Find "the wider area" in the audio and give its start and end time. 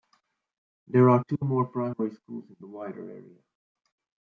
2.59-3.37